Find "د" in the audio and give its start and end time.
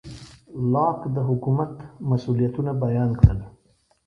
1.15-1.17